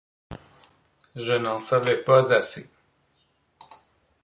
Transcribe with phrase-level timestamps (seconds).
[1.15, 2.71] Je n’en savais pas assez.